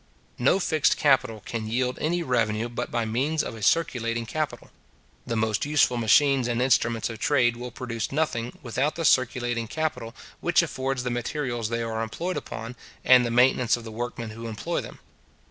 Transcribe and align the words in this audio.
No 0.39 0.57
fixed 0.59 0.97
capital 0.97 1.43
can 1.45 1.67
yield 1.67 1.99
any 2.01 2.23
revenue 2.23 2.67
but 2.69 2.89
by 2.89 3.05
means 3.05 3.43
of 3.43 3.53
a 3.53 3.61
circulating 3.61 4.25
capital. 4.25 4.71
The 5.27 5.35
most 5.35 5.63
useful 5.63 5.95
machines 5.95 6.47
and 6.47 6.59
instruments 6.59 7.07
of 7.11 7.19
trade 7.19 7.55
will 7.55 7.69
produce 7.69 8.11
nothing, 8.11 8.57
without 8.63 8.95
the 8.95 9.05
circulating 9.05 9.67
capital, 9.67 10.15
which 10.39 10.63
affords 10.63 11.03
the 11.03 11.11
materials 11.11 11.69
they 11.69 11.83
are 11.83 12.01
employed 12.01 12.35
upon, 12.35 12.75
and 13.05 13.23
the 13.23 13.29
maintenance 13.29 13.77
of 13.77 13.83
the 13.83 13.91
workmen 13.91 14.31
who 14.31 14.47
employ 14.47 14.81
them. 14.81 14.97